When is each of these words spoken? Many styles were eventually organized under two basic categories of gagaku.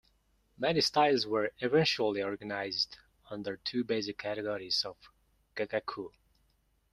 Many 0.57 0.81
styles 0.81 1.27
were 1.27 1.51
eventually 1.59 2.23
organized 2.23 2.97
under 3.29 3.57
two 3.57 3.83
basic 3.83 4.17
categories 4.17 4.83
of 4.83 4.97
gagaku. 5.55 6.09